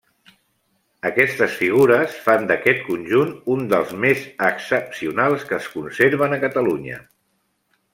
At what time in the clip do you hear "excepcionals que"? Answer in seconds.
4.51-5.61